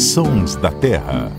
[0.00, 1.30] Sons da Terra.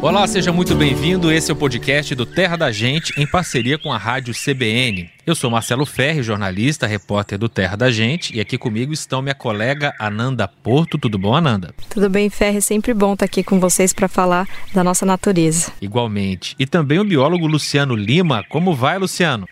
[0.00, 1.30] Olá, seja muito bem-vindo.
[1.30, 5.10] Esse é o podcast do Terra da Gente, em parceria com a Rádio CBN.
[5.26, 9.34] Eu sou Marcelo Ferri, jornalista, repórter do Terra da Gente, e aqui comigo estão minha
[9.34, 10.96] colega Ananda Porto.
[10.96, 11.74] Tudo bom, Ananda?
[11.90, 12.62] Tudo bem, Ferri.
[12.62, 15.70] Sempre bom estar aqui com vocês para falar da nossa natureza.
[15.78, 16.56] Igualmente.
[16.58, 18.42] E também o biólogo Luciano Lima.
[18.48, 19.46] Como vai, Luciano?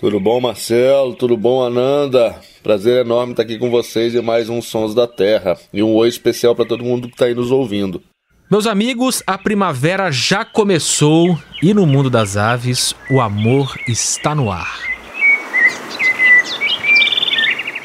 [0.00, 1.14] Tudo bom, Marcelo?
[1.14, 2.34] Tudo bom, Ananda?
[2.62, 5.58] Prazer enorme estar aqui com vocês e mais um Sons da Terra.
[5.74, 8.02] E um oi especial para todo mundo que está aí nos ouvindo.
[8.50, 14.50] Meus amigos, a primavera já começou e no mundo das aves o amor está no
[14.50, 14.89] ar.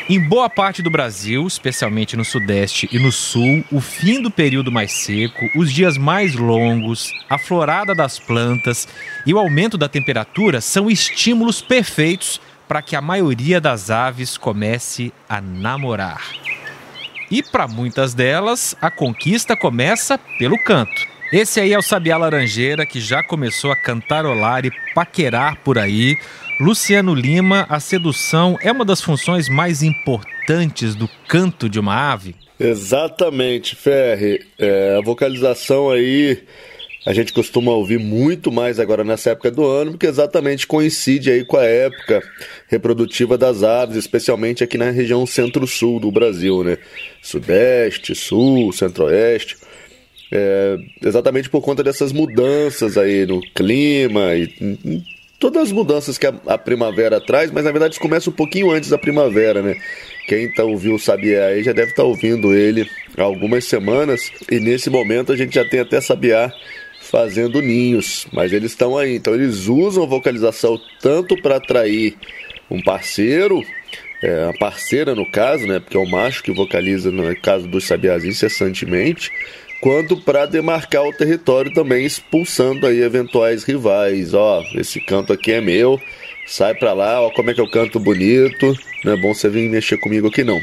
[0.08, 4.72] Em boa parte do Brasil, especialmente no Sudeste e no Sul, o fim do período
[4.72, 8.88] mais seco, os dias mais longos, a florada das plantas
[9.26, 15.12] e o aumento da temperatura são estímulos perfeitos para que a maioria das aves comece
[15.28, 16.22] a namorar.
[17.32, 21.16] E para muitas delas, a conquista começa pelo canto.
[21.34, 26.16] Esse aí é o Sabiá Laranjeira que já começou a cantarolar e paquerar por aí
[26.60, 32.34] Luciano Lima, a sedução é uma das funções mais importantes do canto de uma ave?
[32.58, 34.40] Exatamente, Ferre.
[34.58, 36.44] É, a vocalização aí
[37.06, 41.44] a gente costuma ouvir muito mais agora nessa época do ano, porque exatamente coincide aí
[41.44, 42.24] com a época
[42.70, 46.78] reprodutiva das aves, especialmente aqui na região centro-sul do Brasil, né?
[47.22, 49.58] Sudeste, sul, centro-oeste.
[50.32, 55.04] É, exatamente por conta dessas mudanças aí no clima e
[55.52, 58.72] todas as mudanças que a, a, primavera traz, mas na verdade isso começa um pouquinho
[58.72, 59.76] antes da primavera, né?
[60.28, 64.32] Quem tá ouvindo o Sabiá aí já deve estar tá ouvindo ele há algumas semanas
[64.52, 66.52] e nesse momento a gente já tem até Sabiá
[67.00, 72.16] fazendo ninhos, mas eles estão aí, então eles usam a vocalização tanto para atrair
[72.70, 73.62] um parceiro,
[74.24, 75.80] é, a parceira no caso, né?
[75.80, 79.32] Porque é o macho que vocaliza no caso dos sabiás incessantemente
[79.82, 84.34] quanto para demarcar o território também, expulsando aí eventuais rivais.
[84.34, 86.00] Ó, esse canto aqui é meu,
[86.48, 89.70] sai para lá, ó como é que eu canto bonito, não é bom você vir
[89.70, 90.62] mexer comigo aqui não.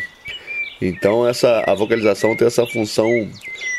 [0.81, 3.09] Então essa a vocalização tem essa função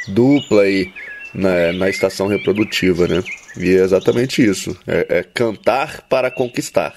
[0.07, 0.91] dupla aí
[1.34, 3.24] na, na estação reprodutiva, né?
[3.57, 6.94] E é exatamente isso, é, é cantar para conquistar.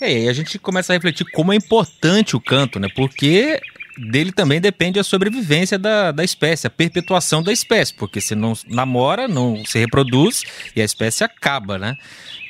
[0.00, 2.88] É, e a gente começa a refletir como é importante o canto, né?
[2.96, 3.60] Porque
[3.96, 8.54] dele também depende a sobrevivência da, da espécie, a perpetuação da espécie, porque se não
[8.66, 10.42] namora, não se reproduz
[10.74, 11.96] e a espécie acaba, né?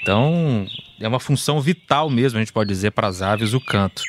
[0.02, 0.66] Então,
[1.00, 4.02] é uma função vital mesmo, a gente pode dizer, para as aves o canto.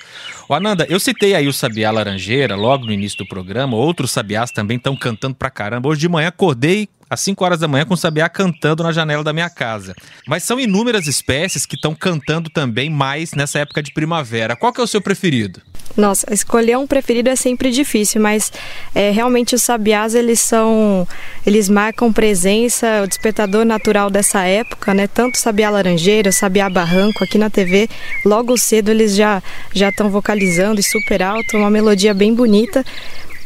[0.49, 4.51] O Ananda, eu citei aí o sabiá laranjeira logo no início do programa, outros sabiás
[4.51, 5.89] também estão cantando pra caramba.
[5.89, 9.23] Hoje de manhã acordei às 5 horas da manhã com o sabiá cantando na janela
[9.23, 9.95] da minha casa.
[10.27, 14.55] Mas são inúmeras espécies que estão cantando também mais nessa época de primavera.
[14.55, 15.61] Qual que é o seu preferido?
[15.95, 18.51] Nossa, escolher um preferido é sempre difícil, mas
[18.95, 21.07] é, realmente os sabiás eles são,
[21.45, 25.07] eles marcam presença, o despertador natural dessa época, né?
[25.07, 27.89] Tanto sabiá laranjeira, sabiá barranco aqui na TV,
[28.25, 32.85] logo cedo eles já já estão vocalizando e super alto, uma melodia bem bonita.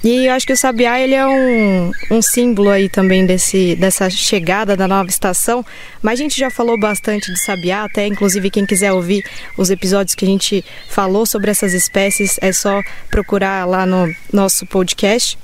[0.03, 4.09] E eu acho que o Sabiá ele é um, um símbolo aí também desse, dessa
[4.11, 5.65] chegada da nova estação.
[6.03, 9.23] Mas a gente já falou bastante de Sabiá, até inclusive quem quiser ouvir
[9.57, 14.67] os episódios que a gente falou sobre essas espécies, é só procurar lá no nosso
[14.67, 15.37] podcast.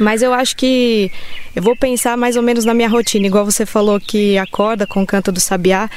[0.00, 1.10] Mas eu acho que
[1.54, 5.02] eu vou pensar mais ou menos na minha rotina, igual você falou que acorda com
[5.02, 5.90] o canto do sabiá.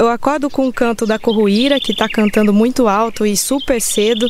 [0.00, 4.26] Eu acordo com o canto da corruíra, que está cantando muito alto e super cedo.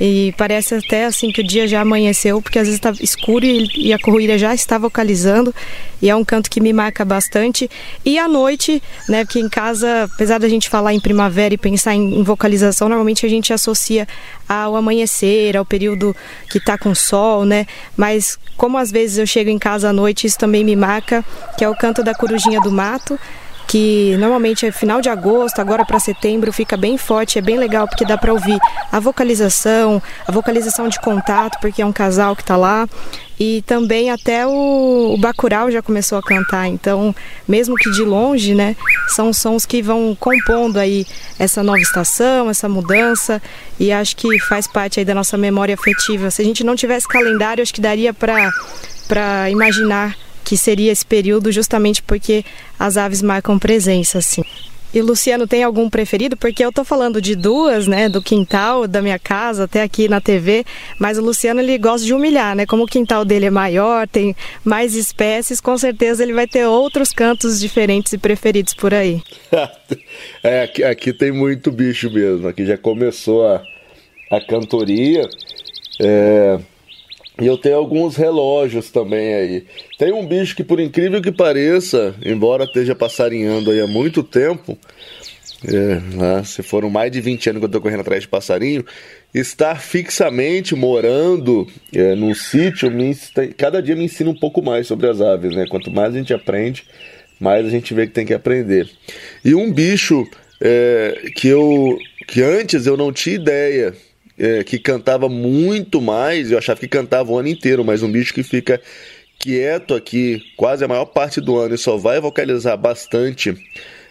[0.00, 3.92] E parece até assim que o dia já amanheceu, porque às vezes está escuro e,
[3.92, 5.54] a corruíra já está vocalizando.
[6.00, 7.70] E é um canto que me marca bastante.
[8.02, 11.94] E à noite, né, porque em casa, apesar da gente falar em primavera e pensar
[11.94, 14.08] em vocalização, normalmente a gente associa
[14.48, 16.16] ao amanhecer, ao período
[16.50, 17.66] que está com sol, né?
[17.94, 21.22] Mas como às vezes eu chego em casa à noite, isso também me marca,
[21.58, 23.20] que é o canto da corujinha do mato
[23.70, 27.86] que normalmente é final de agosto, agora para setembro fica bem forte, é bem legal
[27.86, 28.58] porque dá para ouvir
[28.90, 32.88] a vocalização, a vocalização de contato, porque é um casal que está lá.
[33.38, 37.14] E também até o, o Bacurau já começou a cantar, então,
[37.46, 38.74] mesmo que de longe, né,
[39.06, 41.06] são sons que vão compondo aí
[41.38, 43.40] essa nova estação, essa mudança,
[43.78, 46.28] e acho que faz parte aí da nossa memória afetiva.
[46.28, 50.16] Se a gente não tivesse calendário, acho que daria para imaginar
[50.50, 52.44] que seria esse período justamente porque
[52.76, 54.42] as aves marcam presença, assim.
[54.92, 56.36] E Luciano tem algum preferido?
[56.36, 60.20] Porque eu tô falando de duas, né, do quintal da minha casa até aqui na
[60.20, 60.64] TV,
[60.98, 62.66] mas o Luciano ele gosta de humilhar, né?
[62.66, 67.12] Como o quintal dele é maior, tem mais espécies, com certeza ele vai ter outros
[67.12, 69.22] cantos diferentes e preferidos por aí.
[70.42, 72.48] é, aqui, aqui, tem muito bicho mesmo.
[72.48, 73.62] Aqui já começou a,
[74.32, 75.22] a cantoria.
[76.00, 76.58] É,
[77.40, 79.64] E eu tenho alguns relógios também aí.
[79.98, 84.78] Tem um bicho que, por incrível que pareça, embora esteja passarinhando aí há muito tempo,
[85.66, 88.84] é, né, se foram mais de 20 anos que eu estou correndo atrás de passarinho,
[89.32, 93.14] estar fixamente morando é, num sítio, me,
[93.56, 95.54] cada dia me ensina um pouco mais sobre as aves.
[95.54, 95.66] Né?
[95.68, 96.84] Quanto mais a gente aprende,
[97.38, 98.88] mais a gente vê que tem que aprender.
[99.42, 100.26] E um bicho
[100.60, 101.98] é, que eu
[102.28, 103.94] que antes eu não tinha ideia
[104.40, 108.32] é, que cantava muito mais, eu achava que cantava o ano inteiro, mas um bicho
[108.32, 108.80] que fica
[109.38, 113.54] quieto aqui quase a maior parte do ano e só vai vocalizar bastante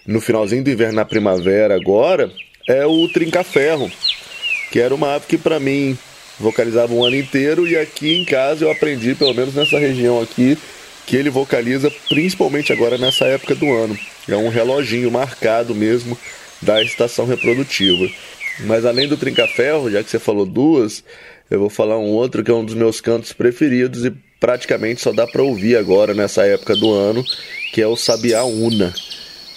[0.06, 2.32] no finalzinho do inverno, na primavera agora,
[2.68, 3.92] é o trinca-ferro,
[4.72, 5.98] que era uma ave que para mim
[6.40, 10.58] vocalizava um ano inteiro e aqui em casa eu aprendi, pelo menos nessa região aqui,
[11.08, 13.98] que ele vocaliza principalmente agora nessa época do ano.
[14.28, 16.18] É um reloginho marcado mesmo
[16.62, 18.08] da estação reprodutiva.
[18.62, 21.04] Mas além do trinca-ferro, já que você falou duas,
[21.50, 25.12] eu vou falar um outro que é um dos meus cantos preferidos e praticamente só
[25.12, 27.24] dá para ouvir agora nessa época do ano,
[27.74, 28.94] que é o Sabiá Una.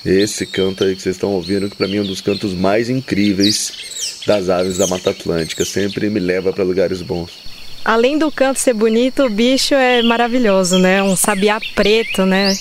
[0.05, 2.91] Esse canto aí que vocês estão ouvindo, que para mim é um dos cantos mais
[2.91, 7.31] incríveis das aves da Mata Atlântica, sempre me leva para lugares bons.
[7.85, 11.03] Além do canto ser bonito, o bicho é maravilhoso, né?
[11.03, 12.55] Um sabiá preto, né?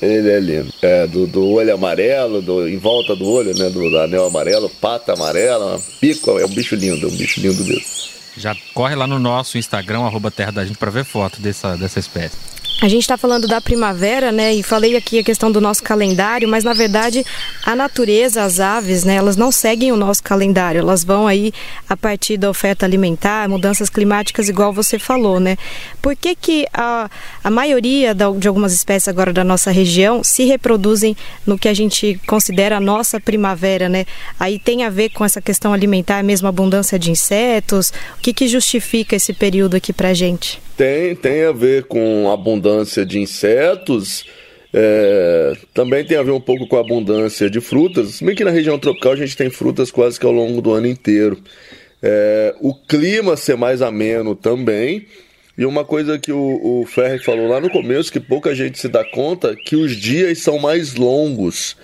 [0.00, 0.72] Ele é lindo.
[0.82, 3.70] É, do, do olho amarelo, do, em volta do olho, né?
[3.70, 6.38] Do, do anel amarelo, pata amarela, pico.
[6.38, 7.84] É um bicho lindo, é um bicho lindo mesmo.
[8.36, 11.98] Já corre lá no nosso Instagram, arroba Terra da Gente, para ver foto dessa, dessa
[11.98, 12.36] espécie.
[12.78, 14.52] A gente está falando da primavera, né?
[14.52, 17.24] E falei aqui a questão do nosso calendário, mas na verdade
[17.64, 19.14] a natureza, as aves, né?
[19.14, 20.80] Elas não seguem o nosso calendário.
[20.80, 21.54] Elas vão aí
[21.88, 25.56] a partir da oferta alimentar, mudanças climáticas, igual você falou, né?
[26.02, 27.08] Por que, que a,
[27.42, 32.20] a maioria de algumas espécies agora da nossa região se reproduzem no que a gente
[32.26, 34.04] considera a nossa primavera, né?
[34.38, 37.90] Aí tem a ver com essa questão alimentar, mesmo abundância de insetos.
[38.18, 40.60] O que, que justifica esse período aqui pra gente?
[40.76, 42.65] Tem, tem a ver com abundância
[43.06, 44.24] de insetos,
[44.72, 48.16] é, também tem a ver um pouco com a abundância de frutas.
[48.16, 50.72] Se bem que na região tropical a gente tem frutas quase que ao longo do
[50.72, 51.38] ano inteiro.
[52.02, 55.06] É, o clima ser mais ameno também.
[55.56, 58.88] E uma coisa que o, o Ferre falou lá no começo, que pouca gente se
[58.88, 61.76] dá conta, que os dias são mais longos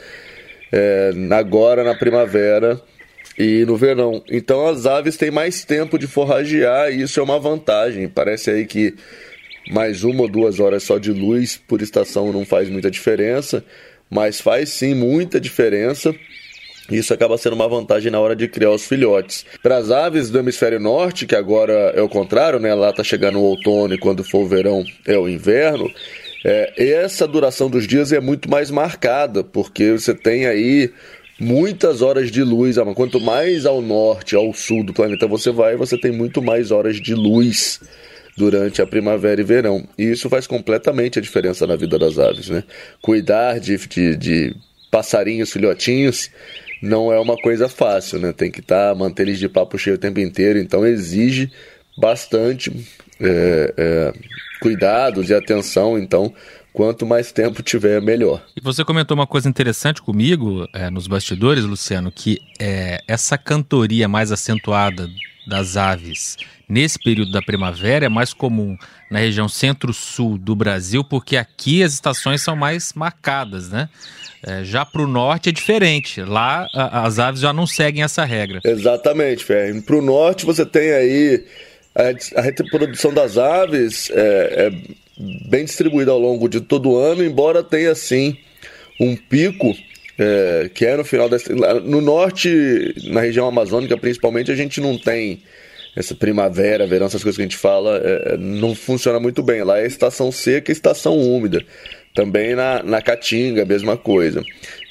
[0.70, 2.78] é, agora na primavera
[3.38, 4.22] e no verão.
[4.30, 8.08] Então as aves têm mais tempo de forragear e isso é uma vantagem.
[8.08, 8.94] Parece aí que
[9.70, 13.64] mais uma ou duas horas só de luz por estação não faz muita diferença,
[14.10, 16.14] mas faz sim muita diferença.
[16.90, 19.46] Isso acaba sendo uma vantagem na hora de criar os filhotes.
[19.62, 22.74] Para as aves do hemisfério norte, que agora é o contrário, né?
[22.74, 25.90] Lá tá chegando o outono e quando for o verão é o inverno.
[26.44, 30.90] É, essa duração dos dias é muito mais marcada, porque você tem aí
[31.38, 32.76] muitas horas de luz.
[32.96, 37.00] Quanto mais ao norte, ao sul do planeta você vai, você tem muito mais horas
[37.00, 37.80] de luz
[38.36, 39.86] durante a primavera e verão.
[39.96, 42.48] E isso faz completamente a diferença na vida das aves.
[42.48, 42.64] Né?
[43.00, 44.56] Cuidar de, de, de
[44.90, 46.30] passarinhos, filhotinhos,
[46.82, 48.18] não é uma coisa fácil.
[48.18, 48.32] Né?
[48.32, 50.58] Tem que estar, tá, manter eles de papo cheio o tempo inteiro.
[50.58, 51.50] Então exige
[51.96, 52.70] bastante
[53.20, 54.12] é, é,
[54.60, 55.98] cuidados e atenção.
[55.98, 56.32] Então
[56.72, 58.42] quanto mais tempo tiver, melhor.
[58.56, 64.08] E você comentou uma coisa interessante comigo é, nos bastidores, Luciano, que é, essa cantoria
[64.08, 65.08] mais acentuada
[65.46, 66.36] das aves
[66.72, 68.78] nesse período da primavera é mais comum
[69.10, 73.90] na região centro-sul do Brasil, porque aqui as estações são mais marcadas, né?
[74.44, 76.22] É, já para o norte é diferente.
[76.22, 78.60] Lá a, as aves já não seguem essa regra.
[78.64, 79.82] Exatamente, Ferro.
[79.82, 81.44] Para o norte você tem aí
[81.94, 84.16] a, a reprodução das aves é,
[84.66, 84.72] é
[85.48, 88.36] bem distribuída ao longo de todo o ano, embora tenha sim
[88.98, 89.76] um pico
[90.18, 94.96] é, que é no final desse, no norte, na região amazônica principalmente, a gente não
[94.96, 95.42] tem
[95.94, 99.62] essa primavera, verão, essas coisas que a gente fala, é, não funciona muito bem.
[99.62, 101.64] Lá é estação seca e estação úmida.
[102.14, 104.42] Também na, na Caatinga, a mesma coisa.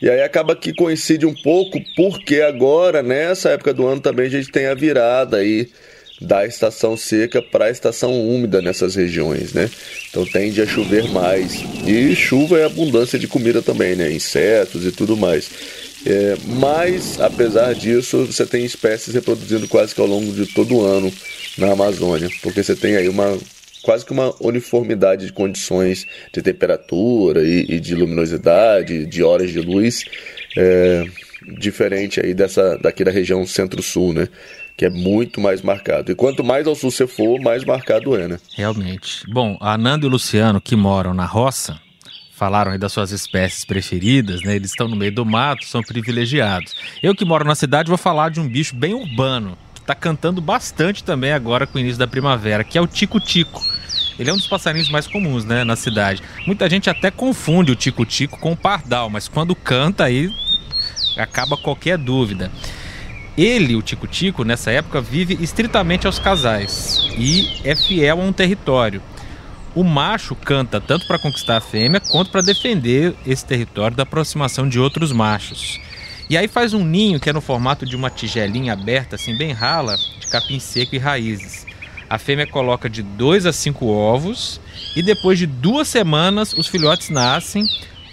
[0.01, 4.29] E aí acaba que coincide um pouco, porque agora, nessa época do ano, também a
[4.29, 5.69] gente tem a virada aí
[6.21, 9.69] da estação seca para a estação úmida nessas regiões, né?
[10.09, 11.63] Então tende a chover mais.
[11.85, 14.11] E chuva é abundância de comida também, né?
[14.11, 15.49] Insetos e tudo mais.
[16.05, 20.85] É, mas, apesar disso, você tem espécies reproduzindo quase que ao longo de todo o
[20.85, 21.11] ano
[21.57, 23.37] na Amazônia, porque você tem aí uma
[23.83, 29.59] quase que uma uniformidade de condições de temperatura e, e de luminosidade, de horas de
[29.59, 30.05] luz,
[30.55, 31.03] é,
[31.57, 34.27] diferente aí dessa daqui da região centro-sul, né?
[34.77, 36.11] que é muito mais marcado.
[36.11, 38.39] E quanto mais ao sul você for, mais marcado é, né?
[38.55, 39.23] Realmente.
[39.31, 41.79] Bom, a Nando e o Luciano, que moram na roça,
[42.41, 44.55] falaram aí das suas espécies preferidas, né?
[44.55, 46.75] Eles estão no meio do mato, são privilegiados.
[47.03, 50.41] Eu que moro na cidade vou falar de um bicho bem urbano, que está cantando
[50.41, 53.61] bastante também agora com o início da primavera, que é o tico-tico.
[54.17, 56.23] Ele é um dos passarinhos mais comuns, né, na cidade.
[56.47, 60.33] Muita gente até confunde o tico-tico com o pardal, mas quando canta aí
[61.17, 62.51] acaba qualquer dúvida.
[63.37, 68.99] Ele, o tico-tico, nessa época vive estritamente aos casais e é fiel a um território.
[69.73, 74.67] O macho canta tanto para conquistar a fêmea quanto para defender esse território da aproximação
[74.67, 75.79] de outros machos.
[76.29, 79.53] E aí faz um ninho que é no formato de uma tigelinha aberta, assim bem
[79.53, 81.65] rala, de capim seco e raízes.
[82.09, 84.59] A fêmea coloca de 2 a 5 ovos
[84.93, 87.65] e depois de duas semanas os filhotes nascem.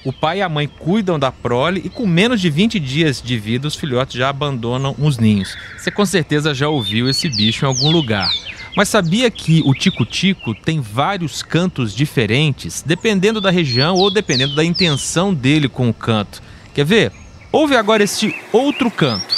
[0.05, 3.37] O pai e a mãe cuidam da prole e com menos de 20 dias de
[3.37, 5.57] vida os filhotes já abandonam os ninhos.
[5.77, 8.31] Você com certeza já ouviu esse bicho em algum lugar.
[8.77, 14.65] Mas sabia que o tico-tico tem vários cantos diferentes, dependendo da região ou dependendo da
[14.65, 16.43] intenção dele com o canto?
[16.75, 17.13] Quer ver?
[17.51, 19.35] Ouve agora este outro canto.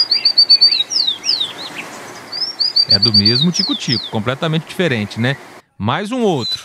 [2.89, 5.37] É do mesmo tico-tico, completamente diferente, né?
[5.77, 6.61] Mais um outro.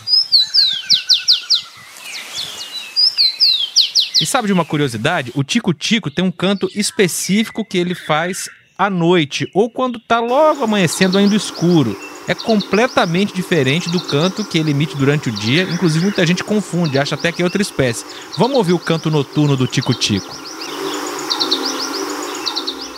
[4.19, 5.31] E sabe de uma curiosidade?
[5.35, 10.63] O tico-tico tem um canto específico que ele faz à noite ou quando está logo
[10.63, 11.95] amanhecendo ainda escuro.
[12.27, 15.63] É completamente diferente do canto que ele emite durante o dia.
[15.63, 18.05] Inclusive, muita gente confunde, acha até que é outra espécie.
[18.37, 20.46] Vamos ouvir o canto noturno do tico-tico.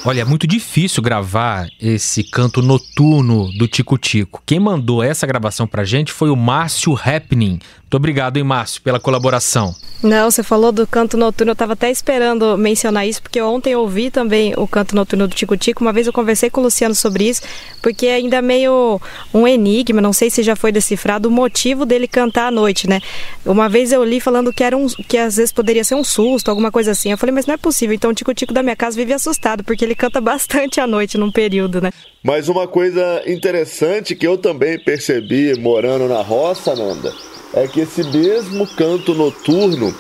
[0.06, 4.42] Olha, é muito difícil gravar esse canto noturno do Tico Tico.
[4.46, 7.60] Quem mandou essa gravação pra gente foi o Márcio Happening.
[7.90, 9.76] Muito obrigado, hein, Márcio, pela colaboração.
[10.04, 13.82] Não, você falou do canto noturno, eu estava até esperando mencionar isso, porque ontem eu
[13.82, 15.84] ouvi também o canto noturno do Tico Tico.
[15.84, 17.42] Uma vez eu conversei com o Luciano sobre isso,
[17.82, 19.02] porque é ainda meio
[19.34, 23.02] um enigma, não sei se já foi decifrado o motivo dele cantar à noite, né?
[23.44, 26.50] Uma vez eu li falando que era um que às vezes poderia ser um susto,
[26.50, 27.10] alguma coisa assim.
[27.10, 27.96] Eu falei, mas não é possível.
[27.96, 31.18] Então o Tico Tico da minha casa vive assustado, porque ele canta bastante à noite
[31.18, 31.92] num período, né?
[32.24, 37.12] Mas uma coisa interessante que eu também percebi morando na roça, Nanda,
[37.56, 39.94] é que esse mesmo canto noturno,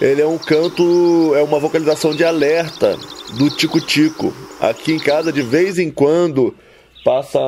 [0.00, 2.98] ele é um canto, é uma vocalização de alerta
[3.38, 4.34] do tico-tico.
[4.60, 6.54] Aqui em casa, de vez em quando,
[7.02, 7.40] passa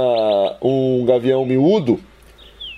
[0.62, 2.00] um gavião miúdo,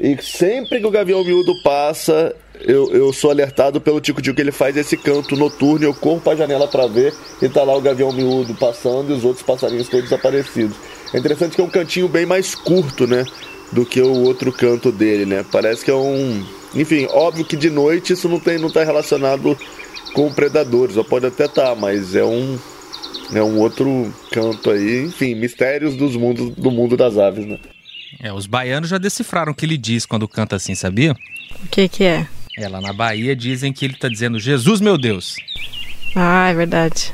[0.00, 4.52] e sempre que o gavião miúdo passa, eu, eu sou alertado pelo tico-tico que ele
[4.52, 7.80] faz esse canto noturno, eu corro para a janela para ver, e tá lá o
[7.80, 10.76] gavião miúdo passando e os outros passarinhos todos desaparecidos.
[11.12, 13.24] É interessante que é um cantinho bem mais curto, né?
[13.72, 15.44] do que o outro canto dele, né?
[15.50, 16.44] Parece que é um.
[16.74, 19.56] Enfim, óbvio que de noite isso não tem, não está relacionado
[20.14, 22.58] com predadores, ou pode até estar, tá, mas é um
[23.32, 27.58] é um outro canto aí, enfim, mistérios dos mundos do mundo das aves, né?
[28.20, 31.14] É, os baianos já decifraram o que ele diz quando canta assim, sabia?
[31.64, 32.26] O que que é?
[32.56, 35.36] É, lá na Bahia dizem que ele está dizendo Jesus meu Deus.
[36.14, 37.12] Ah, é verdade.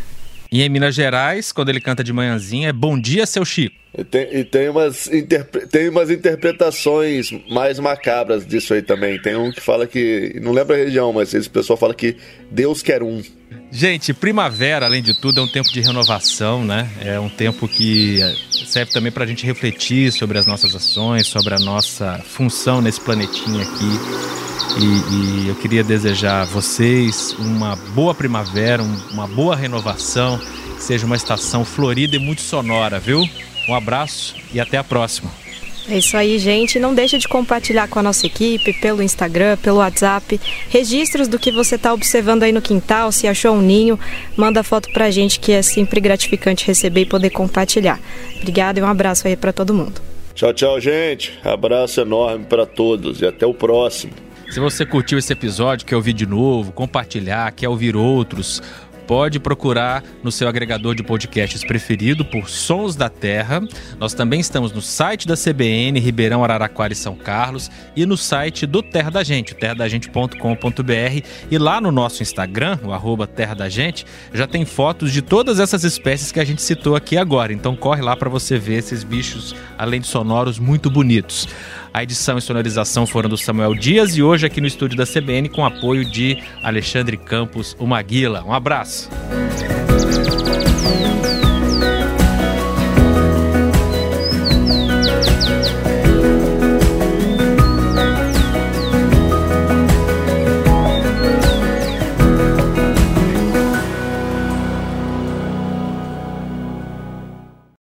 [0.52, 3.74] E em Minas Gerais, quando ele canta de manhãzinha, é Bom Dia, seu Chico.
[3.96, 9.20] E tem, e tem, umas, interpre, tem umas interpretações mais macabras disso aí também.
[9.20, 10.38] Tem um que fala que.
[10.42, 12.16] Não lembro a região, mas esse pessoal fala que
[12.50, 13.22] Deus quer um.
[13.74, 16.90] Gente, primavera, além de tudo, é um tempo de renovação, né?
[17.00, 18.18] É um tempo que
[18.66, 23.00] serve também para a gente refletir sobre as nossas ações, sobre a nossa função nesse
[23.00, 23.98] planetinha aqui.
[24.78, 30.38] E, e, eu queria desejar a vocês uma boa primavera, um, uma boa renovação,
[30.76, 33.26] que seja uma estação florida e muito sonora, viu?
[33.66, 35.30] Um abraço e até a próxima.
[35.88, 36.78] É isso aí, gente.
[36.78, 41.50] Não deixe de compartilhar com a nossa equipe pelo Instagram, pelo WhatsApp, registros do que
[41.50, 43.98] você está observando aí no quintal, se achou um ninho,
[44.36, 47.98] manda foto pra gente que é sempre gratificante receber e poder compartilhar.
[48.36, 50.00] Obrigada e um abraço aí para todo mundo.
[50.34, 51.38] Tchau, tchau, gente.
[51.44, 54.12] Abraço enorme para todos e até o próximo.
[54.50, 58.62] Se você curtiu esse episódio, quer ouvir de novo, compartilhar, quer ouvir outros,
[59.06, 63.60] pode procurar no seu agregador de podcasts preferido por Sons da Terra.
[63.98, 68.66] Nós também estamos no site da CBN, Ribeirão, Araraquara e São Carlos, e no site
[68.66, 71.26] do Terra da Gente, terradagente.com.br.
[71.50, 75.60] E lá no nosso Instagram, o arroba Terra da Gente, já tem fotos de todas
[75.60, 77.52] essas espécies que a gente citou aqui agora.
[77.52, 81.48] Então corre lá para você ver esses bichos, além de sonoros, muito bonitos.
[81.94, 85.50] A edição e sonorização foram do Samuel Dias e hoje aqui no estúdio da CBN
[85.50, 88.42] com apoio de Alexandre Campos, o Maguila.
[88.44, 88.91] Um abraço.
[88.92, 89.81] Thanks.